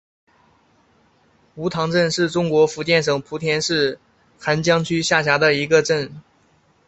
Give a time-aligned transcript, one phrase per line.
[1.53, 3.99] 梧塘镇是中国福建省莆田市
[4.39, 6.23] 涵江区下辖的一个镇。